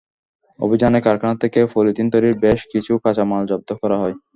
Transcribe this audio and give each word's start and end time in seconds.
অভিযানে 0.59 0.99
কারখানা 1.01 1.35
থেকে 1.43 1.59
পলিথিন 1.73 2.07
তৈরির 2.13 2.35
বেশ 2.43 2.59
কিছু 2.73 2.91
কাঁচামাল 3.03 3.43
জব্দ 3.51 3.69
করা 3.81 3.97
হয়। 4.01 4.15